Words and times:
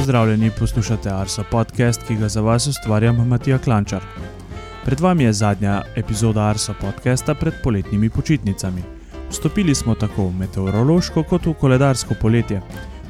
Pozdravljeni, 0.00 0.50
poslušate 0.58 1.10
Arso 1.12 1.42
podcast, 1.50 2.02
ki 2.08 2.14
ga 2.16 2.28
za 2.28 2.40
vas 2.40 2.66
ustvarjam 2.66 3.16
Matija 3.28 3.58
Klančar. 3.58 4.00
Pred 4.84 5.00
vami 5.00 5.24
je 5.24 5.32
zadnja 5.32 5.82
epizoda 5.96 6.46
Arso 6.46 6.74
podcasta 6.80 7.34
pred 7.34 7.54
poletnimi 7.62 8.10
počitnicami. 8.10 8.82
Vstopili 9.30 9.74
smo 9.74 9.94
tako 9.94 10.26
v 10.26 10.38
meteorološko 10.38 11.22
kot 11.22 11.46
v 11.46 11.52
koledarsko 11.52 12.14
poletje. 12.20 12.62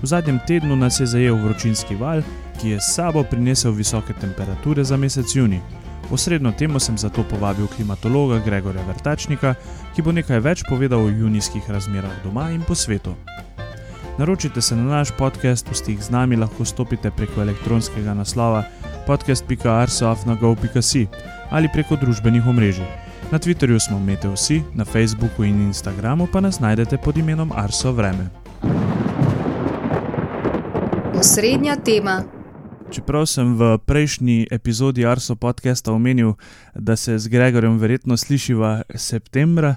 V 0.02 0.06
zadnjem 0.06 0.40
tednu 0.46 0.76
nas 0.76 1.00
je 1.00 1.06
zajel 1.06 1.38
vročinski 1.38 1.94
val, 1.94 2.22
ki 2.60 2.74
je 2.74 2.80
s 2.80 2.94
sabo 2.94 3.22
prinesel 3.22 3.72
visoke 3.72 4.12
temperature 4.20 4.84
za 4.84 4.96
mesec 4.96 5.36
juni. 5.36 5.60
Osrednjo 6.10 6.52
temo 6.58 6.80
sem 6.80 6.98
zato 6.98 7.22
povabil 7.22 7.66
klimatologa 7.66 8.42
Gregorja 8.44 8.82
Vrtačnika, 8.88 9.54
ki 9.94 10.02
bo 10.02 10.12
nekaj 10.12 10.40
več 10.40 10.66
povedal 10.68 11.06
o 11.06 11.08
junijskih 11.08 11.70
razmerah 11.70 12.24
doma 12.24 12.50
in 12.50 12.66
po 12.66 12.74
svetu. 12.74 13.14
Naročite 14.18 14.60
se 14.60 14.76
na 14.76 14.82
naš 14.82 15.08
podcast, 15.18 15.70
v 15.70 15.74
stik 15.74 16.02
z 16.02 16.10
nami 16.10 16.36
lahko 16.36 16.64
stopite 16.64 17.10
preko 17.10 17.42
elektronskega 17.42 18.14
naslova 18.14 18.64
podcast.arsoafnago.si 19.06 21.06
ali 21.50 21.68
preko 21.72 21.96
družbenih 21.96 22.46
omrežij. 22.46 22.86
Na 23.32 23.38
Twitterju 23.38 23.78
smo 23.78 23.98
Meteosi, 23.98 24.62
na 24.74 24.84
Facebooku 24.84 25.44
in 25.44 25.62
Instagramu 25.62 26.26
pa 26.32 26.40
nas 26.40 26.60
najdete 26.60 26.98
pod 26.98 27.18
imenom 27.18 27.52
Arso 27.54 27.92
Vreme. 27.92 28.26
Osrednja 31.14 31.76
tema. 31.76 32.22
Čeprav 32.90 33.26
sem 33.26 33.54
v 33.54 33.78
prejšnji 33.78 34.46
epizodi 34.50 35.06
Arso 35.06 35.36
podcasta 35.36 35.92
omenil, 35.92 36.34
da 36.74 36.96
se 36.96 37.18
z 37.18 37.28
Gregorjem 37.28 37.78
verjetno 37.78 38.16
slišiva 38.16 38.82
septembra, 38.94 39.76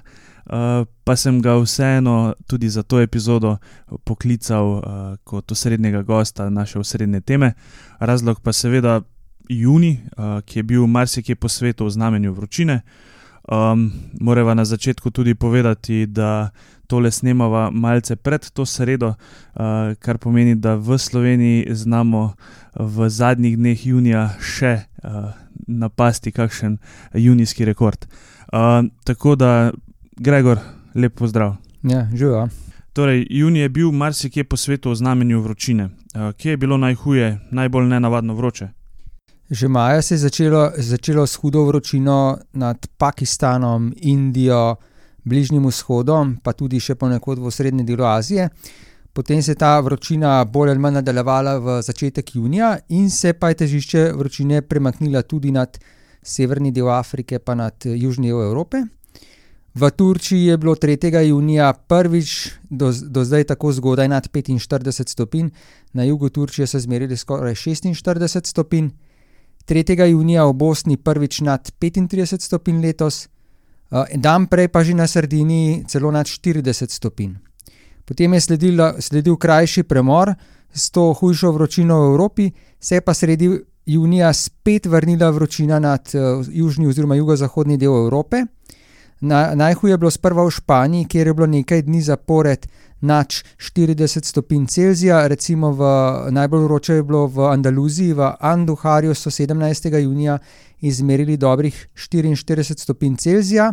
pa 1.04 1.16
sem 1.16 1.40
ga 1.42 1.56
vseeno 1.56 2.34
tudi 2.46 2.68
za 2.68 2.82
to 2.82 3.00
epizodo 3.00 3.56
poklical 4.04 4.66
uh, 4.66 4.82
kot 5.24 5.52
osrednjega 5.52 6.02
gosta 6.02 6.50
naše 6.50 6.78
osrednje 6.78 7.20
teme. 7.20 7.52
Razlog 7.98 8.40
pa 8.40 8.52
seveda 8.52 9.00
juni, 9.48 10.00
uh, 10.16 10.40
ki 10.44 10.58
je 10.58 10.62
bil 10.62 10.86
marsikje 10.86 11.34
po 11.34 11.48
svetu 11.48 11.86
v 11.86 11.90
znamenju 11.90 12.32
vročine. 12.32 12.80
Um, 13.44 13.92
morava 14.20 14.54
na 14.54 14.64
začetku 14.64 15.10
tudi 15.10 15.34
povedati, 15.34 16.06
da 16.06 16.50
tole 16.86 17.10
snemava 17.10 17.70
malce 17.70 18.16
pred 18.16 18.50
to 18.50 18.66
sredo, 18.66 19.08
uh, 19.08 19.94
kar 19.98 20.18
pomeni, 20.18 20.54
da 20.54 20.74
v 20.74 20.98
Sloveniji 20.98 21.66
znamo 21.70 22.34
v 22.74 23.08
zadnjih 23.08 23.56
dneh 23.56 23.86
junija 23.86 24.28
še 24.40 24.78
uh, 24.80 25.32
napasti 25.66 26.32
kakšen 26.32 26.78
junijski 27.14 27.64
rekord. 27.64 28.06
Uh, 28.52 28.88
tako 29.04 29.36
da 29.36 29.72
Gregor, 30.16 30.58
lep 30.94 31.14
pozdrav. 31.14 31.56
Ja, 31.82 32.08
živijo. 32.14 32.48
Torej, 32.92 33.26
juni 33.30 33.58
je 33.58 33.68
bil 33.68 33.90
marsikje 33.92 34.44
po 34.44 34.56
svetu 34.56 34.90
v 34.90 34.94
znamenju 34.94 35.40
vročine. 35.40 35.88
Kje 36.36 36.50
je 36.50 36.56
bilo 36.56 36.76
najhuje, 36.76 37.40
najbolj 37.50 37.86
nenavadno 37.86 38.34
vroče? 38.34 38.68
Že 39.50 39.68
maja 39.68 40.02
se 40.02 40.14
je 40.14 40.18
začelo, 40.18 40.70
začelo 40.76 41.26
s 41.26 41.34
hudo 41.34 41.64
vročino 41.64 42.38
nad 42.52 42.86
Pakistanom, 42.96 43.92
Indijo, 43.96 44.76
Bližnjim 45.24 45.66
vzhodom, 45.66 46.36
pa 46.42 46.52
tudi 46.52 46.80
še 46.80 46.94
ponekod 46.94 47.38
v 47.38 47.50
srednjem 47.50 47.86
delu 47.86 48.04
Azije. 48.04 48.48
Potem 49.12 49.42
se 49.42 49.50
je 49.52 49.58
ta 49.58 49.80
vročina 49.80 50.44
bolj 50.44 50.70
ali 50.70 50.78
manj 50.78 50.94
nadaljevala 50.94 51.58
v 51.58 51.82
začetek 51.82 52.34
junija, 52.34 52.78
in 52.88 53.10
se 53.10 53.32
pa 53.32 53.48
je 53.48 53.54
težišče 53.54 54.12
vročine 54.14 54.62
premaknila 54.62 55.22
tudi 55.22 55.50
nad 55.50 55.78
severni 56.22 56.72
del 56.72 56.88
Afrike, 56.88 57.38
pa 57.38 57.54
nad 57.54 57.74
južni 57.84 58.28
del 58.28 58.42
Evrope. 58.42 58.86
V 59.74 59.90
Turčiji 59.90 60.44
je 60.44 60.56
bilo 60.56 60.74
3. 60.74 61.26
junija 61.26 61.72
prvič 61.72 62.50
do, 62.70 62.92
do 63.02 63.24
zdaj 63.24 63.44
tako 63.44 63.72
zgodaj 63.72 64.08
nad 64.08 64.28
45 64.30 65.08
stopinj, 65.08 65.48
na 65.92 66.04
jugu 66.04 66.28
Turčije 66.28 66.66
so 66.66 66.78
zmerili 66.78 67.16
skoraj 67.16 67.54
46 67.54 68.46
stopinj, 68.46 68.88
3. 69.66 70.06
junija 70.06 70.44
v 70.44 70.52
Bosni 70.52 70.96
prvič 70.96 71.40
nad 71.40 71.72
35 71.80 72.40
stopinj 72.40 72.80
letos, 72.86 73.28
dan 74.14 74.46
prej 74.46 74.68
pa 74.68 74.84
že 74.84 74.94
na 74.94 75.06
Sardini 75.06 75.84
celo 75.88 76.10
nad 76.10 76.26
40 76.26 76.90
stopinj. 76.90 77.34
Potem 78.04 78.34
je 78.34 78.40
sledil, 78.40 78.78
sledil 79.00 79.36
krajši 79.36 79.82
premor 79.82 80.34
s 80.72 80.90
to 80.90 81.12
hujšo 81.12 81.52
vročino 81.52 82.00
v 82.00 82.06
Evropi, 82.12 82.50
se 82.80 82.94
je 82.94 83.00
pa 83.00 83.14
sredi 83.14 83.50
junija 83.86 84.32
spet 84.32 84.86
vrnila 84.86 85.30
vročina 85.30 85.78
nad 85.78 86.10
uh, 86.14 86.46
južni 86.52 86.86
oziroma 86.86 87.14
jugozahodni 87.14 87.76
del 87.76 87.96
Evrope. 88.04 88.44
Na, 89.24 89.54
najhuje 89.54 89.92
je 89.92 89.98
bilo 89.98 90.10
sprva 90.10 90.44
v 90.44 90.50
Španiji, 90.50 91.08
kjer 91.08 91.26
je 91.26 91.34
bilo 91.34 91.46
nekaj 91.46 91.82
dni 91.82 92.02
zapored 92.02 92.66
nad 93.00 93.32
40 93.56 94.24
stopinj 94.24 94.66
Celzija, 94.66 95.26
recimo 95.26 95.70
v, 95.72 95.84
najbolj 96.30 96.64
vroče 96.64 96.94
je 96.94 97.02
bilo 97.02 97.26
v 97.26 97.46
Andaluziji, 97.48 98.12
v 98.12 98.32
Anduharju 98.40 99.14
so 99.14 99.30
17. 99.30 99.96
junija 100.02 100.38
izmerili 100.80 101.36
dobrih 101.36 101.88
44 101.96 102.76
stopinj 102.78 103.16
Celzija. 103.16 103.72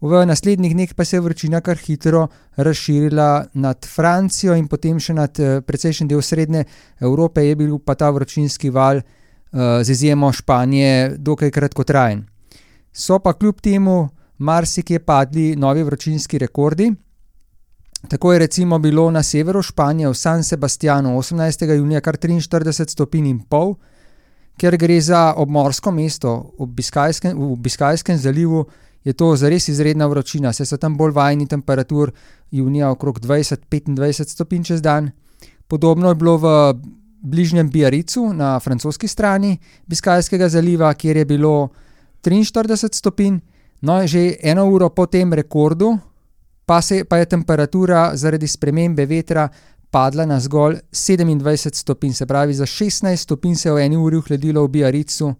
V 0.00 0.26
naslednjih 0.26 0.74
dneh 0.74 0.94
pa 0.94 1.04
se 1.04 1.16
je 1.16 1.20
vročina 1.20 1.60
kar 1.60 1.76
hitro 1.76 2.28
razširila 2.56 3.46
nad 3.54 3.86
Francijo 3.86 4.54
in 4.54 4.68
potem 4.68 5.00
še 5.00 5.14
nad 5.14 5.40
eh, 5.40 5.58
precejšen 5.60 6.06
del 6.08 6.22
srednje 6.22 6.64
Evrope, 7.00 7.42
je 7.42 7.56
bil 7.56 7.78
pa 7.78 7.94
ta 7.98 8.10
vročinski 8.10 8.70
val 8.70 9.02
uh, 9.02 9.82
z 9.82 9.90
izjemo 9.90 10.30
Španije 10.32 11.16
dokaj 11.18 11.50
kratkotrajen. 11.50 12.22
So 12.92 13.18
pa 13.18 13.32
kljub 13.32 13.60
temu 13.60 14.08
marsikje 14.38 14.98
padli 14.98 15.56
novi 15.56 15.82
vročinski 15.82 16.38
rekordi. 16.38 16.92
Tako 18.08 18.32
je 18.32 18.38
recimo 18.38 18.78
bilo 18.78 19.10
na 19.10 19.22
severu 19.22 19.62
Španije 19.62 20.08
v 20.08 20.14
San 20.14 20.44
Sebastianu 20.44 21.18
18. 21.18 21.74
junija 21.74 22.00
kar 22.00 22.16
43 22.16 22.90
stopinj 22.90 23.26
in 23.26 23.40
pol, 23.40 23.74
ker 24.58 24.76
gre 24.76 25.00
za 25.00 25.34
obmorsko 25.36 25.90
mesto 25.90 26.54
v 26.58 26.66
Biskajskem, 26.66 27.38
v 27.38 27.56
Biskajskem 27.56 28.18
zalivu, 28.18 28.66
je 29.04 29.12
to 29.12 29.36
zares 29.36 29.68
izredna 29.68 30.06
vročina, 30.06 30.52
saj 30.52 30.66
so 30.66 30.76
tam 30.76 30.96
bolj 30.96 31.12
vajni 31.16 31.46
temperatur 31.46 32.12
junija 32.50 32.90
okrog 32.90 33.20
20-25 33.20 34.28
stopinj 34.28 34.62
čez 34.62 34.82
dan. 34.82 35.10
Podobno 35.68 36.08
je 36.08 36.14
bilo 36.14 36.36
v 36.38 36.74
bližnjem 37.22 37.70
Biaricu 37.70 38.32
na 38.32 38.60
francoski 38.60 39.08
strani 39.08 39.58
Biskajskega 39.86 40.48
zaliva, 40.48 40.94
kjer 40.94 41.16
je 41.16 41.24
bilo 41.24 41.68
43 42.22 42.94
stopinj. 42.94 43.38
No, 43.80 44.06
že 44.06 44.36
eno 44.42 44.66
uro 44.66 44.90
po 44.90 45.06
tem 45.06 45.32
rekordu, 45.32 45.98
pa, 46.66 46.82
se, 46.82 47.04
pa 47.04 47.18
je 47.18 47.26
temperatura 47.26 48.16
zaradi 48.16 48.46
spremembe 48.46 49.06
vetra 49.06 49.48
padla 49.90 50.26
na 50.26 50.40
zgolj 50.40 50.80
27 50.92 51.74
stopinj, 51.74 52.12
se 52.12 52.26
pravi, 52.26 52.54
za 52.54 52.66
16 52.66 53.16
stopinj 53.16 53.54
se 53.54 53.68
je 53.68 53.72
v 53.72 53.78
eni 53.78 53.96
uri 53.96 54.16
ohladilo 54.16 54.64
v 54.64 54.68
Biaricu, 54.68 55.34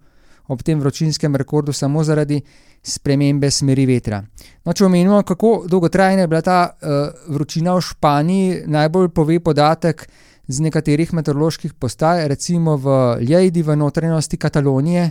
ob 0.48 0.62
tem 0.62 0.81
vročinskem 0.81 1.37
rekordu, 1.37 1.72
samo 1.72 2.04
zaradi 2.04 2.41
spremembe 2.82 3.50
smeri 3.50 3.84
vetra. 3.87 4.22
No, 4.65 4.72
če 4.72 4.87
omenimo, 4.87 5.21
kako 5.22 5.66
dolgotrajna 5.69 6.25
je 6.25 6.28
bila 6.31 6.41
ta 6.43 6.60
uh, 6.71 7.34
vročina 7.34 7.75
v 7.77 7.84
Španiji, 7.84 8.62
najbolj 8.66 9.10
pove 9.12 9.41
podatek 9.44 10.06
z 10.48 10.65
nekaterih 10.65 11.12
meteoroloških 11.12 11.75
postaj, 11.75 12.25
recimo 12.28 12.78
v 12.81 13.19
Ljedi, 13.21 13.62
v 13.62 13.77
notranjosti 13.77 14.41
Katalonije 14.41 15.10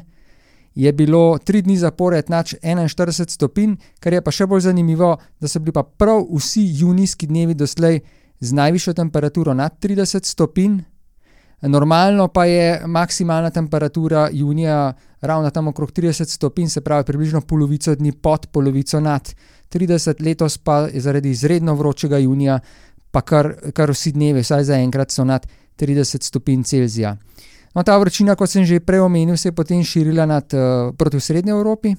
je 0.78 0.94
bilo 0.94 1.38
tri 1.38 1.62
dni 1.62 1.78
zapored 1.78 2.30
nad 2.30 2.46
41 2.46 3.30
stopinj, 3.30 3.76
kar 4.00 4.14
je 4.14 4.22
pa 4.22 4.32
še 4.32 4.46
bolj 4.46 4.68
zanimivo, 4.68 5.16
da 5.42 5.50
so 5.50 5.60
bili 5.60 5.74
pa 5.74 5.82
prav 5.84 6.22
vsi 6.30 6.68
junijski 6.82 7.28
dnevi 7.28 7.56
doslej 7.58 8.00
z 8.40 8.54
najvišjo 8.54 8.94
temperaturo 8.94 9.56
nad 9.58 9.74
30 9.82 10.30
stopinj. 10.30 10.78
Normalno 11.66 12.28
pa 12.28 12.46
je 12.46 12.84
maksimalna 12.86 13.50
temperatura 13.50 14.30
junija 14.32 14.94
ravno 15.22 15.50
tam 15.50 15.68
okrog 15.68 15.92
30 15.92 16.30
stopinj, 16.30 16.70
se 16.70 16.82
pravi 16.82 17.06
približno 17.10 17.42
polovico 17.42 17.96
dni 17.96 18.12
pod 18.12 18.46
polovico 18.54 19.00
nad 19.00 19.34
30, 19.74 20.22
letos 20.22 20.58
pa 20.58 20.78
je 20.94 21.02
zaradi 21.02 21.34
izredno 21.34 21.74
vročega 21.74 22.18
junija, 22.18 22.60
pa 23.12 23.22
kar, 23.22 23.56
kar 23.74 23.90
vsi 23.92 24.14
dnevi, 24.14 24.46
vsaj 24.46 24.70
zaenkrat, 24.70 25.12
so 25.12 25.26
nad 25.26 25.48
30 25.80 26.22
stopinj 26.24 26.64
Celzija. 26.64 27.18
No, 27.78 27.84
ta 27.86 27.94
vročina, 28.02 28.34
kot 28.34 28.50
sem 28.50 28.66
že 28.66 28.82
prej 28.82 29.06
omenil, 29.06 29.38
se 29.38 29.52
je 29.52 29.54
potem 29.54 29.84
širila 29.86 30.26
nad, 30.26 30.50
uh, 30.50 30.90
proti 30.98 31.20
srednji 31.22 31.54
Evropi. 31.54 31.94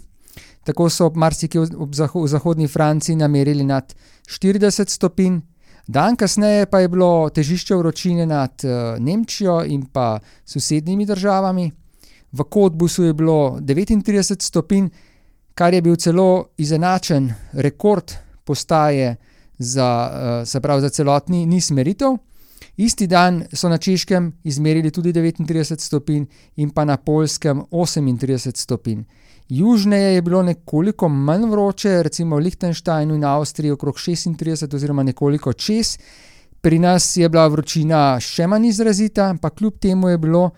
Tako 0.67 0.91
so 0.91 1.07
marsikje 1.15 1.61
v, 1.61 1.87
v 1.87 2.27
zahodni 2.27 2.67
Franciji 2.67 3.15
namerili 3.15 3.63
nad 3.63 3.95
40 4.27 4.91
stopinj, 4.91 5.39
dan 5.87 6.19
kasneje 6.19 6.67
pa 6.67 6.83
je 6.83 6.89
bilo 6.91 7.31
težišče 7.31 7.79
vročine 7.79 8.27
nad 8.27 8.51
uh, 8.67 8.99
Nemčijo 8.99 9.63
in 9.71 9.87
pa 9.87 10.19
sosednjimi 10.45 11.07
državami. 11.07 11.71
V 12.33 12.45
Kotbusu 12.51 13.07
je 13.07 13.15
bilo 13.15 13.63
39 13.63 14.43
stopinj, 14.43 14.91
kar 15.55 15.75
je 15.75 15.83
bil 15.83 15.95
celo 15.97 16.51
izenačen 16.59 17.31
rekord 17.53 18.19
postaje 18.45 19.15
za, 19.59 20.11
uh, 20.43 20.81
za 20.83 20.91
celotni 20.91 21.47
niz 21.47 21.71
meritev. 21.71 22.19
Isti 22.77 23.07
dan 23.07 23.45
so 23.53 23.69
na 23.69 23.79
Češkem 23.79 24.33
izmerili 24.45 24.91
tudi 24.91 25.13
39 25.13 25.81
stopinj 25.81 26.25
in 26.57 26.71
pa 26.71 26.85
na 26.85 26.97
Poljskem 26.97 27.63
38 27.71 28.57
stopinj. 28.57 29.03
Južneje 29.49 30.15
je 30.15 30.23
bilo 30.23 30.43
nekoliko 30.43 31.09
manj 31.09 31.47
vroče, 31.51 32.03
recimo 32.03 32.37
v 32.37 32.39
Liechtensteinu 32.39 33.15
in 33.15 33.25
Avstriji 33.25 33.71
okrog 33.71 33.97
36 33.97 34.75
oziroma 34.75 35.03
nekoliko 35.03 35.53
čez 35.53 35.99
Pri 36.61 36.79
nas 36.79 37.17
je 37.17 37.29
bila 37.31 37.47
vročina 37.47 38.19
še 38.19 38.49
manj 38.51 38.73
izrazita, 38.73 39.31
pa 39.41 39.51
kljub 39.51 39.79
temu 39.79 40.11
je 40.11 40.19
bilo 40.19 40.51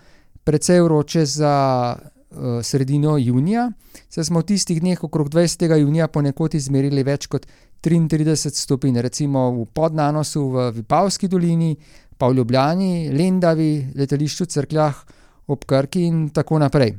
precej 0.48 0.80
vroče 0.80 1.24
za 1.28 1.52
uh, 1.92 2.62
sredino 2.64 3.18
junija. 3.20 3.66
Saj 4.08 4.30
smo 4.30 4.40
v 4.40 4.48
tistih 4.48 4.80
dneh 4.80 5.02
okrog 5.04 5.28
20. 5.28 5.66
junija 5.76 6.08
ponekod 6.08 6.56
izmerili 6.56 7.04
več 7.04 7.28
kot 7.28 7.44
33 7.80 8.50
stopinj, 8.50 9.00
recimo 9.00 9.50
v 9.50 9.66
Podnanosu, 9.72 10.48
v 10.50 10.70
Vipavski 10.70 11.28
dolini, 11.28 11.76
pa 12.18 12.28
v 12.28 12.36
Ljubljani, 12.36 13.08
Lendavi, 13.16 13.92
letališču 13.96 14.44
Crkljah, 14.44 15.04
ob 15.48 15.64
Krki 15.64 16.04
in 16.04 16.28
tako 16.28 16.58
naprej. 16.60 16.98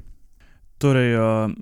Torej, 0.82 1.14
uh, 1.14 1.54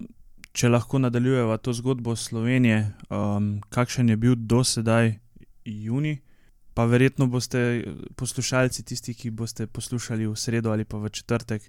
če 0.55 0.71
lahko 0.71 1.01
nadaljujemo 1.03 1.57
to 1.57 1.73
zgodbo 1.75 2.15
Slovenije, 2.15 2.93
um, 3.11 3.59
kakšen 3.69 4.09
je 4.09 4.17
bil 4.17 4.35
do 4.39 4.63
sedaj 4.63 5.17
juni? 5.65 6.21
Pa 6.73 6.85
verjetno 6.87 7.27
boste 7.27 7.83
poslušalci, 8.15 8.85
tisti, 8.87 9.13
ki 9.13 9.33
boste 9.35 9.67
poslušali 9.67 10.27
v 10.27 10.35
sredo 10.39 10.71
ali 10.71 10.87
pa 10.87 10.95
v 10.97 11.11
četrtek, 11.11 11.65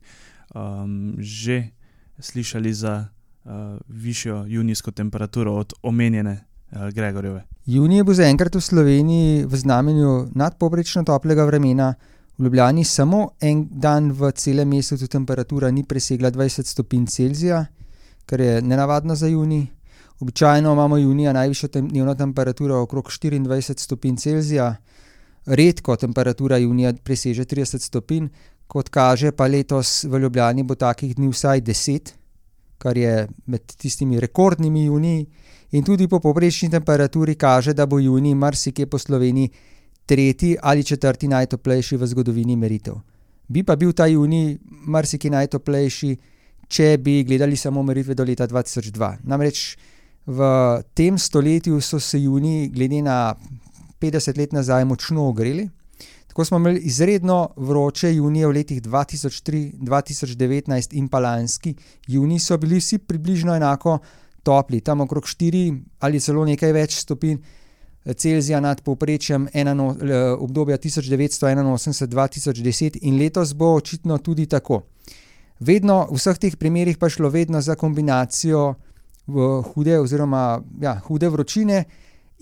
um, 0.55 1.19
že 1.19 1.75
slišali 2.19 2.73
za 2.73 2.95
uh, 3.11 3.75
višjo 3.89 4.45
junijsko 4.47 4.95
temperaturo 4.95 5.57
od 5.59 5.75
omenjene 5.83 6.50
Gregorjeve. 6.71 7.45
Junij 7.67 8.03
bo 8.03 8.15
zaenkrat 8.15 8.55
v 8.55 8.61
Sloveniji 8.61 9.45
v 9.45 9.57
znamenju 9.57 10.29
nadpoprečno 10.35 11.03
toplega 11.05 11.45
vremena. 11.45 11.95
V 12.39 12.45
Ljubljani 12.45 12.85
samo 12.85 13.31
en 13.41 13.67
dan 13.71 14.13
v 14.13 14.31
celem 14.33 14.69
mesecu 14.69 15.07
temperatura 15.09 15.71
ni 15.71 15.85
presegla 15.85 16.31
20 16.31 16.67
stopinj 16.67 17.07
Celzija, 17.07 17.67
kar 18.27 18.41
je 18.41 18.63
nenavadno 18.63 19.15
za 19.15 19.27
junij. 19.27 19.67
Običajno 20.21 20.73
imamo 20.73 20.97
junija 20.97 21.33
najvišjo 21.33 21.69
dnevno 21.75 22.15
temperaturo 22.15 22.81
okrog 22.83 23.05
24 23.05 23.79
stopinj 23.79 24.17
Celzija, 24.17 24.77
redko 25.47 25.97
temperatura 25.97 26.59
junija 26.59 26.93
preseže 27.05 27.45
30 27.45 27.79
stopinj, 27.79 28.29
kot 28.67 28.89
kaže, 28.89 29.33
pa 29.33 29.47
letos 29.47 30.05
v 30.05 30.19
Ljubljani 30.19 30.63
bo 30.63 30.75
takih 30.75 31.17
dni 31.17 31.29
vsaj 31.29 31.61
10, 31.61 32.13
kar 32.79 32.97
je 32.97 33.29
med 33.47 33.61
tistimi 33.77 34.21
rekordnimi 34.21 34.85
juniji. 34.85 35.27
In 35.73 35.85
tudi 35.85 36.09
po 36.09 36.19
povprečni 36.19 36.71
temperaturi 36.71 37.35
kaže, 37.35 37.73
da 37.75 37.87
bo 37.87 37.99
junij 37.99 38.35
marsikje 38.35 38.87
po 38.87 38.99
Sloveniji 38.99 39.51
tretji 40.07 40.57
ali 40.63 40.85
četrti 40.85 41.29
najtoplejši 41.29 41.97
v 41.97 42.07
zgodovini 42.07 42.57
meritev. 42.57 42.95
Bi 43.49 43.63
pa 43.63 43.77
bil 43.77 43.93
ta 43.93 44.07
junij 44.07 44.59
marsikje 44.87 45.31
najtoplejši, 45.31 46.17
če 46.69 46.99
bi 46.99 47.23
gledali 47.25 47.57
samo 47.57 47.83
meritve 47.83 48.15
do 48.15 48.25
leta 48.25 48.47
2002. 48.47 49.17
Namreč 49.23 49.77
v 50.27 50.49
tem 50.95 51.19
stoletju 51.19 51.81
so 51.81 52.01
se 52.01 52.19
juniji, 52.23 52.69
glede 52.69 53.03
na 53.03 53.35
50 54.01 54.39
let 54.39 54.53
nazaj, 54.53 54.85
močno 54.85 55.29
ogreli. 55.29 55.69
Tako 56.31 56.45
smo 56.45 56.57
imeli 56.57 56.81
izredno 56.87 57.49
vroče 57.57 58.15
junije 58.15 58.47
v 58.47 58.53
letih 58.55 58.83
2003, 58.83 59.79
2019 59.79 60.95
in 60.99 61.09
pa 61.09 61.19
lanski 61.19 61.75
junij, 62.07 62.39
so 62.39 62.59
bili 62.59 62.79
vsi 62.79 62.99
približno 62.99 63.55
enako 63.55 63.99
topli, 64.43 64.81
tam 64.81 65.01
okrog 65.01 65.25
4 65.25 65.81
ali 66.01 66.21
celo 66.21 66.45
nekaj 66.45 66.73
več 66.73 66.95
stopinj 67.01 67.37
Celzija 68.17 68.61
nad 68.61 68.81
povprečjem 68.81 69.49
eno, 69.53 69.97
obdobja 70.39 70.79
1981-2010, 70.79 72.99
in 73.03 73.19
letos 73.19 73.55
bo 73.55 73.75
očitno 73.75 74.19
tudi 74.19 74.47
tako. 74.47 74.83
Vedno 75.61 76.07
v 76.09 76.17
vseh 76.17 76.39
teh 76.41 76.57
primerih 76.57 76.97
pa 76.99 77.09
šlo 77.13 77.29
vedno 77.29 77.61
za 77.61 77.75
kombinacijo 77.77 78.75
hude, 79.75 79.99
oziroma 80.01 80.63
ja, 80.81 81.01
hude 81.05 81.29
vročine 81.29 81.85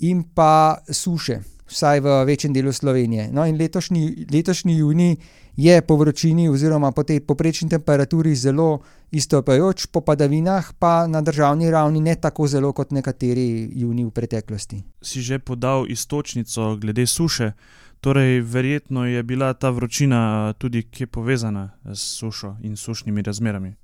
in 0.07 0.23
pa 0.35 0.79
suše, 0.91 1.41
vsaj 1.67 2.01
v 2.01 2.25
večjem 2.25 2.53
delu 2.55 2.73
Slovenije. 2.73 3.29
No, 3.33 3.47
in 3.47 3.59
letošnji, 3.59 4.27
letošnji 4.33 4.79
junij 4.79 5.17
je 5.57 5.83
po 5.83 5.97
vročini, 5.97 6.49
oziroma 6.49 6.93
po 6.93 7.03
tej 7.03 7.21
povprečni 7.21 7.69
temperaturi, 7.69 8.35
zelo 8.35 8.79
izstopajoč, 9.11 9.87
po 9.87 10.01
padavinah 10.01 10.73
pa 10.79 11.07
na 11.07 11.23
državni 11.23 11.71
ravni 11.71 12.01
ne 12.01 12.15
tako 12.15 12.47
zelo 12.47 12.73
kot 12.73 12.91
nekateri 12.91 13.71
juniji 13.73 14.05
v 14.05 14.11
preteklosti. 14.11 14.83
Si 15.03 15.23
že 15.23 15.39
podal 15.39 15.87
istočnico 15.89 16.77
glede 16.77 17.07
suše, 17.07 17.53
torej 18.01 18.41
verjetno 18.41 19.07
je 19.07 19.23
bila 19.23 19.55
ta 19.55 19.71
vročina 19.71 20.53
tudi 20.59 20.83
kje 20.83 21.07
povezana 21.07 21.71
s 21.85 22.19
sušo 22.19 22.57
in 22.63 22.77
sušnimi 22.77 23.23
razmerami. 23.23 23.75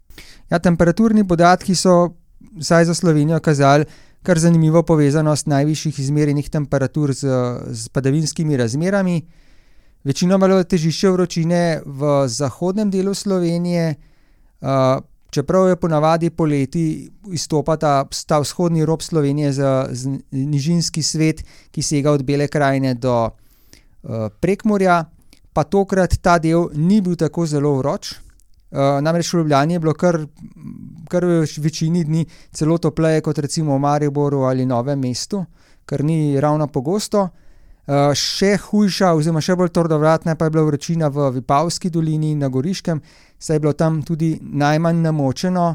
Ja, 0.50 0.58
temperaturni 0.58 1.28
podatki 1.28 1.74
so 1.74 2.14
vsaj 2.60 2.84
za 2.84 2.94
Slovenijo 2.94 3.40
kazali 3.40 3.84
kar 4.24 4.38
zanimivo 4.38 4.82
povezanost 4.82 5.46
najvišjih 5.46 5.98
izmerjenih 6.00 6.50
temperatur 6.50 7.12
z, 7.12 7.28
z 7.68 7.88
padavinskimi 7.88 8.56
razmerami. 8.56 9.22
Večinoma 10.04 10.46
je 10.46 10.64
težišče 10.64 11.10
vročine 11.10 11.80
v 11.84 12.28
zahodnem 12.28 12.90
delu 12.90 13.14
Slovenije, 13.14 13.94
uh, 14.60 14.68
čeprav 15.34 15.68
je 15.68 15.76
ponavadi 15.76 16.30
poleti 16.30 17.10
izstopata 17.32 18.04
ta 18.26 18.38
vzhodni 18.38 18.84
rob 18.86 19.02
Slovenije 19.02 19.52
za, 19.52 19.72
nižinski 20.30 21.02
svet, 21.02 21.42
ki 21.70 21.82
sega 21.82 22.12
od 22.14 22.22
Bele 22.22 22.46
krajine 22.48 22.94
do 22.94 23.16
uh, 23.26 24.28
Prekmorja, 24.40 25.04
pa 25.52 25.64
tokrat 25.64 26.18
ta 26.22 26.38
del 26.38 26.68
ni 26.74 27.00
bil 27.00 27.16
tako 27.18 27.46
zelo 27.46 27.74
vroč. 27.80 28.14
Uh, 28.14 29.00
namreč 29.02 29.32
v 29.32 29.42
Ljubljani 29.42 29.74
je 29.74 29.80
bilo 29.80 29.94
kar, 29.94 30.18
kar 31.10 31.24
v 31.24 31.44
večini 31.62 32.04
dni 32.04 32.26
celo 32.54 32.78
topleje 32.78 33.22
kot 33.22 33.38
recimo 33.38 33.74
v 33.74 33.82
Mariboru 33.82 34.46
ali 34.50 34.66
Novem 34.66 35.00
mestu, 35.00 35.44
kar 35.86 36.04
ni 36.04 36.40
ravno 36.40 36.66
pogosto. 36.66 37.22
Uh, 37.22 37.43
še 37.86 38.54
hujša, 38.56 39.12
oziroma 39.12 39.42
še 39.44 39.56
bolj 39.60 39.72
trdovratna 39.76 40.34
pa 40.40 40.46
je 40.46 40.54
bila 40.54 40.64
vročina 40.64 41.10
v 41.12 41.30
Vipavski 41.36 41.90
dolini 41.90 42.32
in 42.32 42.38
na 42.40 42.48
Goriškem, 42.48 43.00
saj 43.38 43.56
je 43.56 43.60
bilo 43.60 43.72
tam 43.76 44.02
tudi 44.02 44.38
najmanj 44.40 45.02
namočeno, 45.04 45.66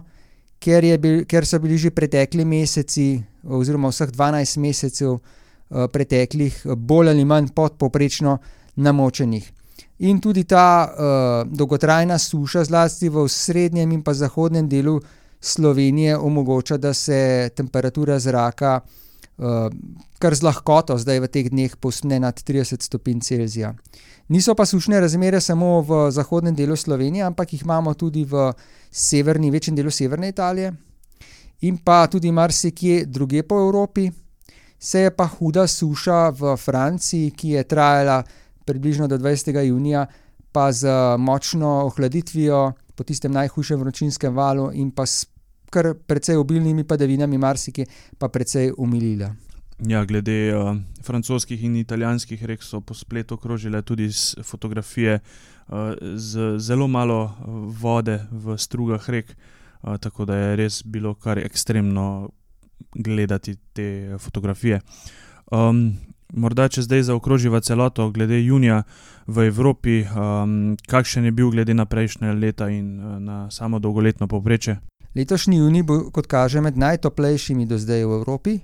ker, 0.60 0.84
bil, 0.98 1.22
ker 1.30 1.46
so 1.46 1.60
bili 1.60 1.78
že 1.78 1.92
pretekli 1.92 2.46
meseci, 2.46 3.22
oziroma 3.46 3.92
vseh 3.94 4.10
12 4.10 4.58
mesecev 4.58 5.12
uh, 5.14 5.86
preteklih, 5.94 6.66
bolj 6.76 7.14
ali 7.14 7.26
manj 7.26 7.54
podpoprečno 7.54 8.40
namočenih. 8.76 9.52
In 10.10 10.20
tudi 10.20 10.44
ta 10.50 10.66
uh, 10.90 11.46
dolgotrajna 11.46 12.18
suša, 12.18 12.64
zlasti 12.66 13.10
v 13.10 13.28
srednjem 13.30 13.92
in 13.92 14.02
pa 14.02 14.14
zahodnem 14.14 14.68
delu 14.68 15.00
Slovenije, 15.40 16.18
omogoča, 16.18 16.78
da 16.78 16.94
se 16.94 17.50
temperatura 17.56 18.20
zraka 18.20 18.82
uh, 19.40 19.72
kar 20.20 20.36
z 20.36 20.44
lahkoto 20.44 20.98
zdaj 21.00 21.24
v 21.24 21.32
teh 21.32 21.48
dneh 21.50 21.74
posne 21.80 22.20
nad 22.20 22.36
30 22.36 22.84
stopinj 22.84 23.24
Celzija. 23.24 23.74
Niso 24.30 24.54
pa 24.56 24.66
sušne 24.66 25.00
razmere 25.00 25.42
samo 25.42 25.82
v 25.82 26.12
zahodnem 26.12 26.56
delu 26.56 26.76
Slovenije, 26.76 27.24
ampak 27.26 27.54
jih 27.54 27.64
imamo 27.64 27.94
tudi 27.94 28.28
v 28.28 28.52
severni, 28.92 29.52
večjem 29.52 29.76
delu 29.76 29.92
severne 29.92 30.30
Italije 30.30 30.74
in 31.62 31.78
pa 31.78 32.08
tudi 32.08 32.32
marsikje 32.32 33.06
druge 33.06 33.44
po 33.44 33.60
Evropi. 33.60 34.12
Se 34.80 35.00
je 35.00 35.12
pa 35.12 35.28
huda 35.28 35.68
suša 35.68 36.30
v 36.30 36.56
Franciji, 36.56 37.32
ki 37.32 37.50
je 37.50 37.64
trajala 37.64 38.24
približno 38.66 39.08
do 39.08 39.18
20. 39.18 39.60
junija, 39.68 40.06
pa 40.52 40.72
z 40.72 40.88
močno 41.18 41.86
ohladitvijo 41.86 42.72
po 42.96 43.04
tistem 43.04 43.32
najhujšem 43.32 43.80
vročinskem 43.80 44.36
valu 44.36 44.72
in 44.74 44.92
pa 44.92 45.06
s 45.06 45.26
kar 45.70 45.94
precej 46.08 46.38
obilnimi 46.38 46.84
padavinami, 46.84 47.38
marsikaj 47.38 47.86
pa 48.18 48.30
precej 48.30 48.74
umilila. 48.78 49.34
Ja, 49.88 50.04
glede 50.06 50.52
uh, 50.52 50.76
francoskih 51.04 51.64
in 51.64 51.78
italijanskih 51.80 52.44
rek 52.46 52.64
so 52.64 52.82
po 52.82 52.94
spletu 52.94 53.38
krožile 53.38 53.82
tudi 53.82 54.10
fotografije 54.44 55.20
uh, 55.20 55.94
z 56.16 56.58
zelo 56.60 56.88
malo 56.88 57.36
vode 57.82 58.20
v 58.32 58.58
strugah 58.58 59.10
rek, 59.10 59.32
uh, 59.82 59.98
tako 59.98 60.26
da 60.26 60.36
je 60.36 60.56
res 60.56 60.82
bilo 60.84 61.14
kar 61.16 61.40
ekstremno 61.40 62.30
gledati 62.96 63.56
te 63.74 64.18
fotografije. 64.20 64.82
Um, 65.52 65.96
morda 66.34 66.68
če 66.68 66.84
zdaj 66.84 67.08
zaokroživa 67.08 67.62
celoto, 67.62 68.12
glede 68.12 68.42
junija 68.44 68.84
v 69.28 69.48
Evropi, 69.48 70.04
um, 70.04 70.76
kakšen 70.88 71.26
je 71.26 71.32
bil 71.32 71.56
glede 71.56 71.74
na 71.74 71.86
prejšnje 71.86 72.34
leta 72.34 72.70
in 72.70 73.00
uh, 73.00 73.16
na 73.20 73.48
samo 73.52 73.80
dolgoletno 73.80 74.28
povprečje? 74.28 74.80
Letošnji 75.16 75.58
junij 75.58 75.84
bo, 75.84 76.00
kot 76.14 76.28
kaže, 76.28 76.62
med 76.62 76.78
najtoplejšimi 76.78 77.66
do 77.66 77.78
zdaj 77.78 78.06
v 78.06 78.18
Evropi. 78.22 78.60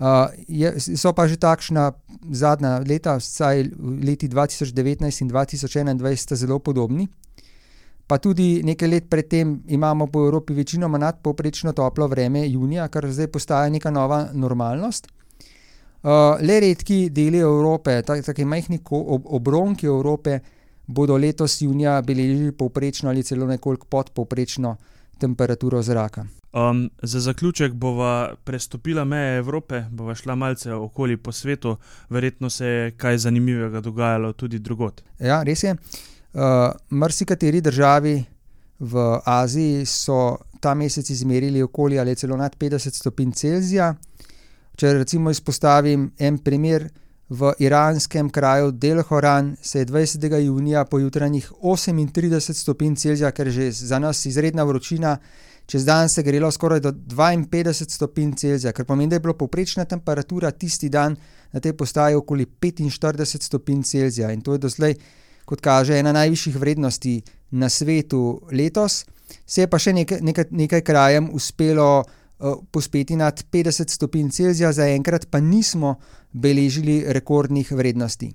Uh, 0.00 0.32
je, 0.48 0.96
so 0.96 1.12
pa 1.12 1.28
že 1.28 1.36
takšna 1.36 1.92
zadnja 2.32 2.80
leta, 2.80 3.18
vsaj 3.20 3.68
leti 4.00 4.28
2019 4.32 5.22
in 5.22 5.28
2021, 5.28 6.16
sta 6.16 6.36
zelo 6.36 6.58
podobni. 6.58 7.04
Pa 8.08 8.18
tudi 8.18 8.64
nekaj 8.64 8.88
let 8.88 9.06
predtem 9.12 9.60
imamo 9.68 10.06
po 10.06 10.24
Evropi 10.24 10.56
večinoma 10.56 10.98
nadpovprečno 10.98 11.72
toplo 11.72 12.08
vreme 12.08 12.48
junija, 12.48 12.88
kar 12.88 13.06
zdaj 13.12 13.28
postaja 13.28 13.68
neka 13.70 13.90
nova 13.90 14.28
normalnost. 14.32 15.06
Uh, 16.02 16.40
le 16.40 16.60
redki 16.60 17.10
deli 17.12 17.38
Evrope, 17.38 18.02
tako 18.02 18.46
majhni 18.48 18.80
ob, 18.90 19.22
obronki 19.26 19.86
Evrope, 19.86 20.40
bodo 20.86 21.16
letos 21.16 21.60
junija 21.62 22.00
beležili 22.02 22.52
povprečno 22.52 23.10
ali 23.10 23.22
celo 23.22 23.46
nekoliko 23.46 23.86
podpovprečno 23.86 24.76
temperaturo 25.20 25.82
zraka. 25.82 26.24
Um, 26.52 26.90
za 27.02 27.20
zaključek 27.20 27.72
bova 27.72 28.34
prestopila 28.44 29.04
meje 29.04 29.38
Evrope, 29.38 29.84
bova 29.90 30.14
šla 30.14 30.34
malce 30.34 30.72
okoli 30.74 31.16
po 31.16 31.32
svetu, 31.32 31.76
verjetno 32.08 32.50
se 32.50 32.66
je 32.66 32.90
kaj 32.90 33.18
zanimivega 33.18 33.80
dogajalo 33.80 34.32
tudi 34.32 34.58
drugot. 34.58 35.02
Ja, 35.18 35.42
res 35.42 35.62
je. 35.62 35.76
Uh, 36.32 36.40
Mrzikateri 36.90 37.60
državi 37.60 38.24
v 38.78 39.20
Aziji 39.24 39.86
so 39.86 40.38
ta 40.60 40.74
mesec 40.74 41.10
izmerili 41.10 41.62
okoli 41.62 41.98
ali 41.98 42.16
celo 42.16 42.36
nad 42.36 42.56
50 42.56 42.94
stopinj 42.94 43.32
Celzija. 43.32 43.94
Če 44.76 44.92
recimo 44.92 45.30
izpostavim 45.30 46.10
en 46.18 46.38
primer, 46.38 46.88
v 47.30 47.52
iranskem 47.58 48.30
kraju 48.30 48.70
Delhoran 48.70 49.56
se 49.62 49.78
je 49.78 49.86
20. 49.86 50.36
junija 50.36 50.84
po 50.84 50.98
jutranjih 50.98 51.52
38 51.62 52.52
stopinj 52.52 52.94
Celzija, 52.94 53.30
ker 53.30 53.46
je 53.46 53.52
že 53.52 53.70
za 53.72 53.98
nas 53.98 54.26
izredna 54.26 54.64
vročina, 54.64 55.18
čez 55.66 55.84
dan 55.84 56.08
se 56.08 56.22
grelo 56.22 56.50
skoraj 56.50 56.80
do 56.80 56.92
52 56.92 57.90
stopinj 57.90 58.32
Celzija, 58.32 58.72
kar 58.72 58.84
pomeni, 58.84 59.10
da 59.10 59.16
je 59.16 59.20
bila 59.20 59.34
povprečna 59.34 59.84
temperatura 59.84 60.50
tisti 60.50 60.88
dan 60.88 61.16
na 61.52 61.60
tej 61.60 61.72
postaji 61.72 62.14
okoli 62.14 62.46
45 62.46 63.42
stopinj 63.42 63.82
Celzija 63.82 64.32
in 64.32 64.40
to 64.40 64.52
je 64.52 64.58
doslej, 64.58 64.94
kot 65.44 65.60
kaže, 65.60 65.98
ena 65.98 66.12
najvišjih 66.12 66.56
vrednosti 66.56 67.22
na 67.50 67.68
svetu 67.68 68.40
letos. 68.52 69.04
Se 69.46 69.60
je 69.60 69.70
pa 69.70 69.78
še 69.78 69.92
nekaj, 69.92 70.18
nekaj, 70.20 70.44
nekaj 70.50 70.80
krajem 70.80 71.30
uspelo 71.32 72.04
pospeti 72.70 73.16
nad 73.16 73.44
50 73.52 73.90
stopinj 73.90 74.30
Celzija, 74.30 74.72
zaenkrat 74.72 75.26
pa 75.30 75.40
nismo 75.40 75.94
beležili 76.32 77.04
rekordnih 77.06 77.72
vrednosti. 77.72 78.30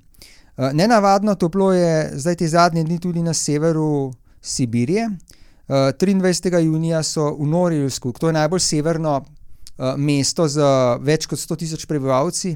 Uh, 0.57 0.71
nenavadno 0.74 1.35
toplo 1.35 1.74
je 1.74 2.12
zdaj 2.13 2.35
te 2.35 2.47
zadnje 2.47 2.83
dni 2.83 3.00
tudi 3.00 3.24
na 3.24 3.33
severu 3.33 4.13
Sibirije. 4.41 5.07
Uh, 5.67 5.75
23. 5.75 6.59
junija 6.59 7.03
so 7.03 7.31
v 7.39 7.47
Norilsku, 7.47 8.12
to 8.12 8.29
je 8.29 8.33
najbolj 8.33 8.59
severno 8.59 9.25
mesto 9.97 10.47
z 10.47 10.63
več 11.03 11.25
kot 11.27 11.39
100 11.39 11.57
tisoč 11.59 11.85
prebivalci, 11.85 12.53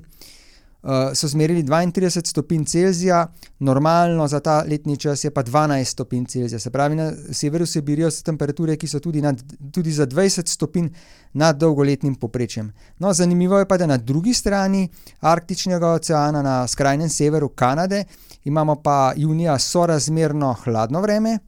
uh, 0.82 0.90
so 1.14 1.28
zmerili 1.28 1.64
32 1.64 2.26
stopinj 2.26 2.66
Celzija, 2.66 3.28
normalno 3.60 4.28
za 4.28 4.40
ta 4.40 4.64
letni 4.70 4.98
čas 4.98 5.24
je 5.24 5.32
pa 5.32 5.44
12 5.44 5.84
stopinj 5.84 6.26
Celzija. 6.26 6.60
Se 6.60 6.70
pravi, 6.70 6.96
na 6.96 7.12
severu 7.32 7.66
Sibirije 7.66 8.12
so 8.12 8.24
temperature, 8.24 8.78
ki 8.78 8.88
so 8.88 9.00
tudi, 9.00 9.22
nad, 9.22 9.44
tudi 9.72 9.92
za 9.92 10.08
20 10.08 10.48
stopinj 10.48 10.90
nad 11.34 11.58
dolgoletnim 11.58 12.16
poprečjem. 12.16 12.72
No, 13.00 13.14
zanimivo 13.14 13.60
je 13.60 13.68
pa, 13.68 13.78
da 13.78 13.86
na 13.86 13.98
drugi 13.98 14.34
strani 14.34 14.90
Arktičnega 15.20 15.88
oceana, 15.88 16.42
na 16.42 16.68
skrajnem 16.68 17.10
severu 17.10 17.50
Kanade, 17.50 18.04
imamo 18.44 18.76
pa 18.76 19.14
junija 19.16 19.60
sorazmerno 19.60 20.54
hladno 20.64 21.02
vreme. 21.02 21.40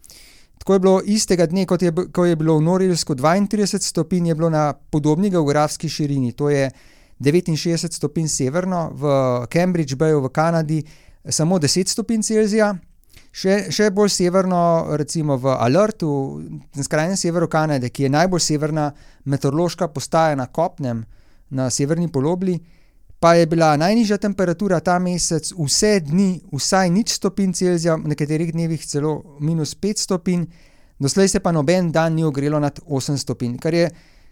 Tako 0.57 0.73
je 0.73 0.79
bilo 0.79 1.01
istega 1.05 1.45
dne, 1.45 1.65
kot 1.65 1.81
je, 1.81 1.91
ko 2.13 2.25
je 2.25 2.35
bilo 2.35 2.57
v 2.57 2.61
Norilsku 2.61 3.15
32 3.15 3.81
stopinj, 3.81 4.27
je 4.27 4.35
bilo 4.35 4.49
na 4.49 4.73
podobni 4.73 5.29
geografski 5.29 5.89
širini, 5.89 6.31
to 6.31 6.49
je 6.49 6.69
69 7.21 7.93
stopinj 7.93 8.27
severno, 8.27 8.89
v 8.93 9.03
Cambridge 9.47 9.95
Bayu 9.95 10.21
v 10.21 10.29
Kanadi 10.29 10.83
samo 11.29 11.59
10 11.59 11.87
stopinj 11.87 12.23
Celzija, 12.25 12.73
še, 13.31 13.71
še 13.71 13.89
bolj 13.93 14.09
severno, 14.09 14.91
recimo 14.97 15.37
v 15.37 15.53
Alertu, 15.53 16.41
na 16.75 16.83
skrajnem 16.83 17.17
severu 17.17 17.47
Kanade, 17.47 17.89
ki 17.89 18.07
je 18.07 18.13
najbolj 18.13 18.43
severna 18.43 18.91
meteorološka 19.25 19.87
postaja 19.93 20.35
na 20.35 20.47
kopnem, 20.47 21.05
na 21.49 21.69
severni 21.69 22.09
polobli, 22.11 22.57
pa 23.21 23.35
je 23.37 23.45
bila 23.45 23.75
najnižja 23.77 24.17
temperatura 24.17 24.79
ta 24.81 24.97
mesec 24.99 25.51
vse 25.53 25.99
dni, 26.07 26.41
vsaj 26.49 26.89
nič 26.89 27.13
stopinj 27.19 27.53
Celzija, 27.53 27.99
v 28.01 28.15
nekaterih 28.15 28.49
dnevih 28.53 28.81
celo 28.81 29.37
minus 29.39 29.75
5 29.77 30.07
stopinj, 30.07 30.47
doslej 30.97 31.35
se 31.35 31.39
pa 31.39 31.53
noben 31.53 31.91
dan 31.91 32.17
ni 32.17 32.25
ogrelo 32.25 32.59
nad 32.59 32.79
8 32.81 33.21
stopinj, 33.21 33.59
kar 33.61 33.77
je 33.77 33.91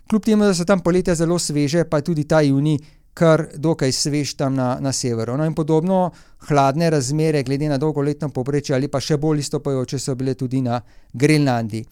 kljub 0.10 0.26
temu, 0.26 0.46
da 0.46 0.54
so 0.54 0.66
tam 0.66 0.82
poletja 0.82 1.16
zelo 1.16 1.40
sveže, 1.40 1.84
pa 1.90 1.98
je 1.98 2.10
tudi 2.12 2.24
ta 2.28 2.42
juni 2.42 2.80
kar 3.14 3.48
dokaj 3.56 3.92
svež 3.92 4.34
tam 4.40 4.56
na, 4.56 4.78
na 4.80 4.92
severu. 4.94 5.38
No 5.38 5.46
in 5.46 5.56
podobno 5.56 6.12
hladne 6.48 6.90
razmere, 6.90 7.44
glede 7.44 7.70
na 7.70 7.78
dolgoletno 7.78 8.30
povprečje, 8.30 8.76
ali 8.76 8.88
pa 8.88 9.02
še 9.04 9.18
bolj 9.18 9.44
istopajoče, 9.44 10.00
so 10.00 10.16
bile 10.16 10.36
tudi 10.40 10.62
na 10.62 10.80
Grenlandiji. 11.14 11.86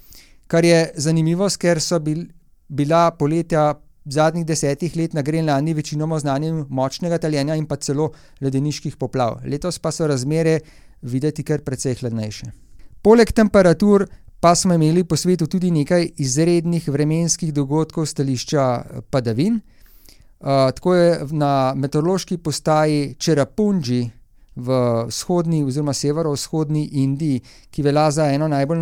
Kar 0.48 0.66
je 0.66 0.86
zanimivo, 0.96 1.50
ker 1.60 1.82
so 1.84 2.00
bil, 2.00 2.24
bila 2.68 3.10
poletja 3.12 3.74
zadnjih 4.08 4.46
desetih 4.48 4.96
let 4.96 5.14
na 5.14 5.22
Grenlandiji 5.22 5.76
večinoma 5.76 6.20
znani 6.20 6.52
močnega 6.70 7.18
taljenja 7.20 7.56
in 7.60 7.66
pa 7.68 7.76
celo 7.76 8.12
ledeniških 8.42 8.96
poplav. 8.96 9.42
Letos 9.46 9.80
pa 9.80 9.92
so 9.92 10.08
razmere 10.08 10.60
videti 11.02 11.44
kar 11.44 11.62
precej 11.62 12.00
hladnejše. 12.00 12.52
Poleg 13.04 13.32
temperatur 13.36 14.08
pa 14.39 14.56
smo 14.56 14.74
imeli 14.74 15.03
po 15.03 15.15
svetu 15.15 15.48
tudi 15.48 15.72
nekaj 15.72 16.10
izrednih 16.17 16.89
vremenskih 16.89 17.53
dogodkov 17.53 18.06
stališča 18.06 18.84
padavin. 19.10 19.60
Uh, 20.39 20.48
tako 20.48 20.96
je 20.96 21.20
na 21.32 21.74
meteorološki 21.75 22.38
postaji 22.38 23.15
Čerapunji 23.17 24.12
v 24.56 24.77
vzhodni 25.08 25.63
oziroma 25.63 25.94
severovzhodni 25.94 26.89
Indiji, 27.01 27.41
ki 27.72 27.82
velja 27.82 28.12
za 28.12 28.27
eno 28.34 28.48
najbolj 28.48 28.79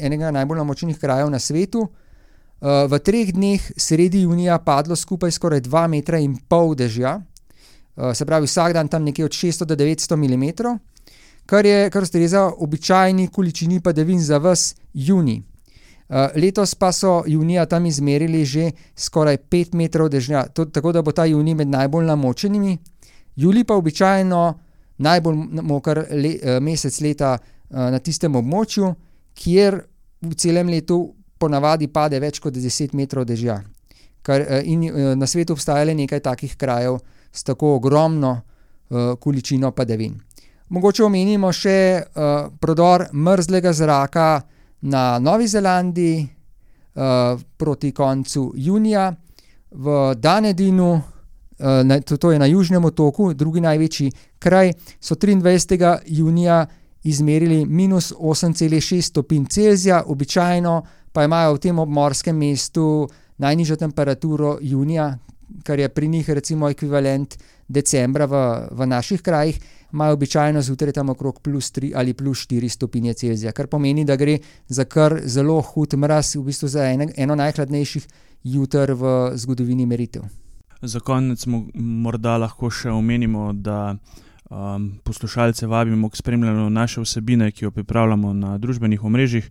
enega 0.00 0.30
najbolj 0.30 0.58
namočenih 0.58 0.98
krajev 0.98 1.30
na 1.30 1.38
svetu, 1.38 1.80
uh, 1.80 2.68
v 2.88 2.98
treh 2.98 3.32
dneh 3.32 3.72
sredi 3.76 4.22
junija 4.22 4.58
padlo 4.58 4.96
skupaj 4.96 5.30
skoraj 5.30 5.60
2,5 5.60 5.88
metra 5.88 6.18
dežja, 6.76 7.16
uh, 7.96 8.12
se 8.14 8.26
pravi 8.26 8.46
vsak 8.46 8.72
dan 8.72 8.88
tam 8.88 9.04
nekje 9.04 9.24
od 9.24 9.32
600 9.32 9.64
do 9.64 9.76
900 9.76 10.16
mm 10.16 10.76
kar 11.50 11.66
je 11.66 11.90
kar 11.90 12.02
ustreza 12.02 12.44
običajni 12.58 13.28
količini 13.28 13.80
padavin 13.80 14.20
za 14.22 14.38
vas 14.38 14.74
juni. 14.94 15.42
Uh, 16.08 16.16
letos 16.34 16.74
pa 16.74 16.92
so 16.92 17.22
junija 17.26 17.66
tam 17.66 17.86
izmerili 17.86 18.44
že 18.44 18.70
skoraj 18.96 19.36
5 19.36 19.74
metrov 19.74 20.08
dežja, 20.08 20.46
to, 20.46 20.64
tako 20.64 20.92
da 20.92 21.02
bo 21.02 21.12
ta 21.12 21.24
juni 21.24 21.54
med 21.54 21.68
najbolj 21.68 22.06
namočenimi. 22.06 22.78
Juli 23.36 23.64
pa 23.64 23.74
običajno 23.74 24.58
najbolj 24.98 25.36
moker 25.62 26.04
le, 26.10 26.28
uh, 26.28 26.62
mesec 26.62 27.00
leta 27.00 27.38
uh, 27.38 27.76
na 27.90 27.98
tistem 27.98 28.36
območju, 28.36 28.94
kjer 29.34 29.80
v 30.22 30.34
celem 30.34 30.68
letu 30.68 31.02
ponavadi 31.38 31.88
pade 31.88 32.20
več 32.20 32.38
kot 32.38 32.54
10 32.54 32.94
metrov 32.94 33.26
dežja. 33.26 33.60
Kar, 34.22 34.42
in 34.64 34.82
na 35.18 35.26
svetu 35.26 35.54
obstaja 35.56 35.84
le 35.84 35.94
nekaj 35.94 36.20
takih 36.20 36.56
krajev 36.56 36.98
s 37.32 37.42
tako 37.42 37.74
ogromno 37.78 38.34
uh, 38.36 39.14
količino 39.18 39.70
padavin. 39.72 40.18
Mogoče 40.70 41.02
omenimo 41.04 41.48
še 41.50 41.78
uh, 41.98 42.46
prodor 42.62 43.08
mrzlega 43.12 43.72
zraka 43.74 44.26
na 44.86 45.18
Novi 45.18 45.48
Zelandiji 45.50 46.20
uh, 46.22 47.40
proti 47.56 47.90
koncu 47.92 48.52
junija, 48.54 49.08
v 49.70 49.96
Danedinu, 50.14 50.92
uh, 50.94 51.82
na, 51.82 51.98
to, 52.00 52.16
to 52.16 52.30
je 52.30 52.38
na 52.38 52.46
Južnem 52.46 52.84
otoku, 52.84 53.32
drugi 53.34 53.60
največji 53.60 54.12
kraj, 54.38 54.70
so 55.00 55.14
23. 55.14 55.98
junija 56.06 56.66
izmerili 57.02 57.64
minus 57.66 58.12
8,6 58.12 59.02
stopinj 59.02 59.44
Celzija, 59.50 60.04
običajno 60.06 60.82
pa 61.12 61.24
imajo 61.24 61.54
v 61.54 61.58
tem 61.66 61.78
obmorskem 61.78 62.36
mestu 62.36 63.08
najnižjo 63.38 63.76
temperaturo 63.76 64.58
junija, 64.62 65.16
kar 65.64 65.78
je 65.78 65.88
pri 65.88 66.08
njih 66.08 66.30
recimo 66.30 66.70
ekvivalent 66.70 67.36
decembra 67.68 68.26
v, 68.26 68.40
v 68.70 68.86
naših 68.86 69.22
krajih 69.22 69.60
imajo 69.92 70.12
običajno 70.12 70.62
zjutraj 70.62 70.92
tam 70.92 71.08
okrog 71.08 71.40
plus 71.40 71.72
3 71.72 71.92
ali 71.96 72.14
plus 72.14 72.46
4 72.46 72.68
stopinje 72.68 73.14
Celzija, 73.14 73.52
kar 73.52 73.66
pomeni, 73.66 74.04
da 74.04 74.16
gre 74.16 74.38
za 74.68 74.84
kar 74.84 75.20
zelo 75.24 75.60
hud 75.60 75.94
mraz, 75.94 76.36
v 76.36 76.42
bistvu 76.42 76.68
za 76.68 76.84
ene, 76.86 77.08
eno 77.16 77.34
najhladnejših 77.34 78.06
jutr 78.44 78.92
v 78.92 79.32
zgodovini 79.34 79.86
meritev. 79.86 80.22
Za 80.82 81.00
konec 81.00 81.44
morda 81.74 82.36
lahko 82.40 82.70
še 82.70 82.90
omenimo, 82.90 83.52
da 83.52 83.96
um, 84.50 84.92
poslušalce 85.04 85.66
vabimo 85.66 86.08
k 86.08 86.16
spremljanju 86.16 86.70
naše 86.70 87.00
vsebine, 87.00 87.50
ki 87.52 87.64
jo 87.64 87.70
pripravljamo 87.70 88.32
na 88.32 88.58
družbenih 88.58 89.04
omrežjih, 89.04 89.50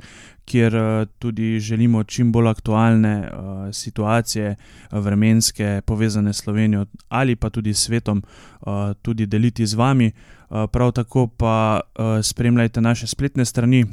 kjer 0.50 0.76
uh, 0.76 1.08
tudi 1.20 1.60
želimo 1.60 2.04
čim 2.04 2.32
bolj 2.32 2.48
aktualne 2.48 3.16
uh, 3.20 3.74
situacije, 3.74 4.56
uh, 4.56 4.80
vremenske, 4.92 5.82
povezane 5.86 6.34
s 6.34 6.38
Slovenijo 6.38 6.86
ali 7.10 7.36
pa 7.36 7.50
tudi 7.50 7.74
svetom, 7.74 8.24
tudi 9.02 9.26
deliti 9.26 9.66
z 9.66 9.76
vami. 9.76 10.12
Prav 10.72 10.92
tako 10.92 11.28
pa 11.28 11.82
spremljajte 12.24 12.82
naše 12.82 13.08
spletne 13.08 13.46
strani. 13.46 13.86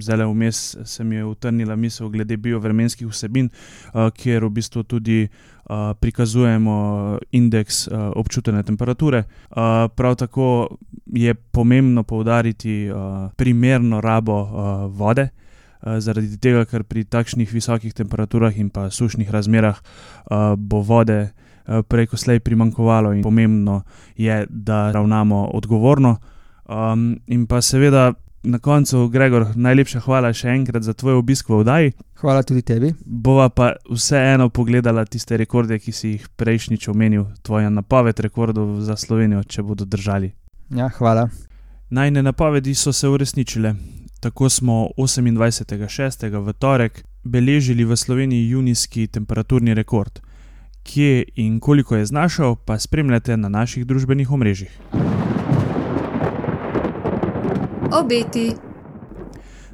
Zdaj, 0.00 0.26
vmes 0.26 0.76
se 0.84 1.04
mi 1.04 1.16
je 1.16 1.24
utrnila 1.24 1.76
misel 1.76 2.08
glede 2.08 2.36
biovremenskih 2.36 3.08
vsebin, 3.08 3.48
kjer 4.16 4.44
v 4.44 4.50
bistvu 4.50 4.82
tudi 4.82 5.28
prikazujemo 6.00 7.18
indeks 7.32 7.88
občutene 7.92 8.62
temperature. 8.62 9.22
Prav 9.96 10.16
tako 10.16 10.76
je 11.06 11.34
pomembno 11.34 12.02
poudariti 12.02 12.88
primerno 13.36 14.00
rabo 14.00 14.42
vode. 14.88 15.28
Zaradi 15.82 16.38
tega, 16.40 16.64
ker 16.64 16.84
pri 16.84 17.04
takšnih 17.04 17.50
visokih 17.52 17.94
temperaturah 17.94 18.54
in 18.58 18.70
pa 18.70 18.88
sušnih 18.90 19.30
razmerah 19.30 19.76
uh, 19.78 20.54
bo 20.56 20.80
vode 20.80 21.18
uh, 21.28 21.82
preko 21.88 22.16
slej 22.16 22.40
primankovalo, 22.40 23.12
in 23.12 23.22
pomembno 23.22 23.82
je, 24.16 24.46
da 24.48 24.90
ravnamo 24.92 25.50
odgovorno. 25.54 26.16
Um, 26.66 27.18
in 27.26 27.46
pa 27.46 27.60
seveda 27.62 28.12
na 28.46 28.58
koncu, 28.58 29.08
Gregor, 29.08 29.46
najlepša 29.54 30.00
hvala 30.06 30.30
še 30.34 30.48
enkrat 30.54 30.86
za 30.86 30.94
tvoj 30.94 31.18
obisk 31.18 31.50
v 31.50 31.60
oddaji. 31.60 31.92
Hvala 32.22 32.42
tudi 32.46 32.62
tebi. 32.62 32.92
Bova 33.04 33.48
pa 33.50 33.72
vseeno 33.90 34.48
pogledala 34.48 35.04
tiste 35.04 35.36
rekorde, 35.36 35.78
ki 35.82 35.92
si 35.92 36.14
jih 36.14 36.28
prejšnjič 36.38 36.88
omenil, 36.88 37.26
tvoja 37.42 37.70
napoved 37.70 38.20
rekordov 38.22 38.78
za 38.86 38.96
Slovenijo, 38.96 39.42
če 39.42 39.66
bodo 39.66 39.84
držali. 39.84 40.32
Ja, 40.74 40.88
hvala. 40.98 41.28
Najne 41.90 42.22
napovedi 42.22 42.74
so 42.74 42.92
se 42.92 43.08
uresničile. 43.08 43.74
Tako 44.20 44.48
smo 44.48 44.88
28.6. 44.96 46.46
v 46.46 46.52
torek 46.52 47.04
beležili 47.24 47.84
v 47.84 47.96
Sloveniji 47.96 48.48
junijski 48.48 49.06
temperaturni 49.06 49.74
rekord. 49.74 50.20
Kje 50.82 51.24
in 51.34 51.60
koliko 51.60 51.96
je 51.96 52.06
znašal, 52.06 52.56
pa 52.56 52.78
spremljate 52.78 53.36
na 53.36 53.48
naših 53.48 53.86
družbenih 53.86 54.30
omrežjih. 54.30 54.78
Obeti. 57.92 58.52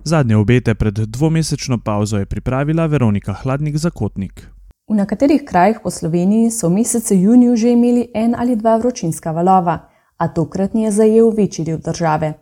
Zadnje 0.05 0.37
obete 0.37 0.75
pred 0.75 0.95
dvomesečno 0.95 1.79
pauzo 1.79 2.19
je 2.19 2.27
pripravila 2.27 2.87
Veronika 2.87 3.33
Hladnik 3.33 3.77
Zakotnik. 3.77 4.49
V 4.91 4.95
nekaterih 4.95 5.45
krajih 5.47 5.79
po 5.83 5.91
Sloveniji 5.91 6.51
so 6.51 6.69
v 6.69 6.83
mesecu 6.83 7.15
juniju 7.15 7.57
že 7.57 7.71
imeli 7.71 8.11
en 8.15 8.35
ali 8.35 8.57
dva 8.57 8.77
vročinska 8.77 9.31
valova, 9.31 9.79
a 10.17 10.29
tokratni 10.29 10.83
je 10.83 10.91
zajel 10.91 11.31
večji 11.31 11.65
del 11.65 11.79
države. 11.79 12.42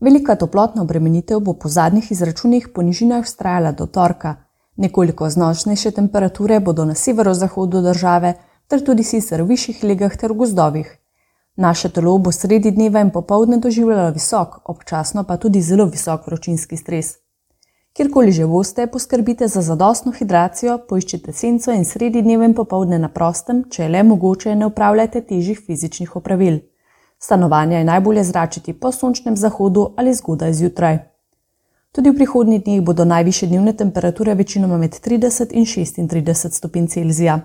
Velika 0.00 0.34
toplotna 0.36 0.82
obremenitev 0.82 1.40
bo 1.40 1.52
po 1.54 1.68
zadnjih 1.68 2.12
izračunih 2.12 2.68
po 2.74 2.82
nižinah 2.82 3.24
vztrajala 3.24 3.72
do 3.72 3.86
torka, 3.86 4.34
nekoliko 4.76 5.30
znočnejše 5.30 5.90
temperature 5.90 6.60
bodo 6.60 6.84
na 6.84 6.94
severozahodu 6.94 7.82
države, 7.82 8.34
ter 8.68 8.84
tudi 8.84 9.02
sicer 9.02 9.42
v 9.42 9.46
višjih 9.54 9.84
legah 9.84 10.16
ter 10.16 10.32
gozdovih. 10.32 10.98
Naše 11.56 11.88
telo 11.88 12.18
bo 12.18 12.32
sredi 12.32 12.70
dneva 12.70 13.00
in 13.00 13.10
popovdne 13.10 13.56
doživljalo 13.56 14.10
visok, 14.10 14.56
občasno 14.64 15.24
pa 15.24 15.36
tudi 15.36 15.62
zelo 15.62 15.84
visok 15.86 16.26
vročinski 16.26 16.76
stres. 16.76 17.14
Kjerkoli 17.94 18.32
že 18.32 18.46
boste, 18.46 18.86
poskrbite 18.86 19.48
za 19.48 19.62
zadostno 19.62 20.12
hidracijo, 20.12 20.78
poiščite 20.88 21.32
senco 21.32 21.72
in 21.72 21.84
sredi 21.84 22.22
dneva 22.22 22.44
in 22.44 22.54
popovdne 22.54 22.98
na 22.98 23.08
prostem, 23.08 23.64
če 23.70 23.82
je 23.82 23.88
le 23.88 24.02
mogoče, 24.02 24.54
ne 24.54 24.66
upravljajte 24.66 25.20
težjih 25.20 25.60
fizičnih 25.66 26.16
opravil. 26.16 26.58
Stanovanja 27.18 27.78
je 27.78 27.84
najbolje 27.84 28.24
zračiti 28.24 28.72
po 28.72 28.92
sončnem 28.92 29.36
zahodu 29.36 29.94
ali 29.96 30.14
zgodaj 30.14 30.52
zjutraj. 30.52 30.98
Tudi 31.92 32.10
v 32.10 32.16
prihodnjih 32.16 32.64
dneh 32.64 32.82
bodo 32.82 33.04
najviše 33.04 33.46
dnevne 33.46 33.72
temperature 33.72 34.34
večinoma 34.34 34.78
med 34.78 34.90
30 34.90 35.52
in 35.52 35.66
36 35.66 36.50
stopinj 36.50 36.86
Celzija. 36.86 37.40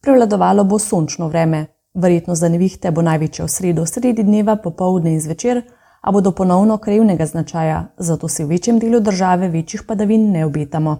Prevladovalo 0.00 0.64
bo 0.64 0.78
sončno 0.78 1.28
vreme, 1.28 1.66
Verjetno 1.94 2.34
za 2.34 2.48
nevihte 2.48 2.90
bo 2.90 3.02
največja 3.02 3.44
v 3.44 3.50
sredo, 3.50 3.86
sredi 3.86 4.22
dneva, 4.22 4.54
popovdne 4.56 5.16
in 5.16 5.20
zvečer, 5.20 5.62
a 6.00 6.12
bodo 6.12 6.30
ponovno 6.30 6.76
krajevnega 6.78 7.26
značaja, 7.26 7.86
zato 7.98 8.28
si 8.28 8.44
v 8.44 8.54
večjem 8.54 8.78
delu 8.78 9.00
države 9.00 9.48
večjih 9.48 9.82
padavin 9.82 10.30
ne 10.32 10.44
obetamo. 10.46 10.94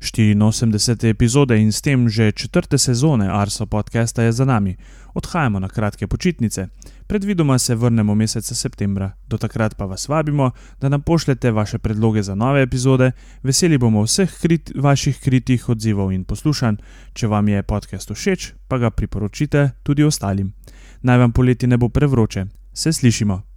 84. 0.00 1.08
epizode 1.08 1.58
in 1.58 1.72
s 1.72 1.80
tem 1.80 2.08
že 2.08 2.32
četrte 2.32 2.78
sezone 2.78 3.28
Arso 3.28 3.66
podcasta 3.66 4.22
je 4.22 4.32
za 4.32 4.44
nami. 4.44 4.76
Odhajamo 5.14 5.58
na 5.60 5.68
kratke 5.68 6.06
počitnice. 6.06 6.68
Predvidoma 7.06 7.58
se 7.58 7.74
vrnemo 7.74 8.14
meseca 8.14 8.54
septembra. 8.54 9.12
Do 9.26 9.38
takrat 9.38 9.76
pa 9.76 9.84
vas 9.84 10.08
vabimo, 10.08 10.50
da 10.80 10.88
nam 10.88 11.02
pošljete 11.02 11.50
vaše 11.50 11.78
predloge 11.78 12.22
za 12.22 12.34
nove 12.34 12.62
epizode. 12.62 13.12
Veseli 13.42 13.78
bomo 13.78 14.02
vseh 14.02 14.30
krit, 14.40 14.72
vaših 14.74 15.20
kritih 15.20 15.68
odzivov 15.68 16.12
in 16.12 16.24
poslušanj. 16.24 16.76
Če 17.12 17.26
vam 17.26 17.48
je 17.48 17.62
podcast 17.62 18.12
všeč, 18.12 18.52
pa 18.68 18.78
ga 18.78 18.90
priporočite 18.90 19.70
tudi 19.82 20.04
ostalim. 20.04 20.52
Naj 21.02 21.18
vam 21.18 21.32
poleti 21.32 21.66
ne 21.66 21.76
bo 21.76 21.88
prevroče. 21.88 22.46
Se 22.72 22.92
slišimo. 22.92 23.55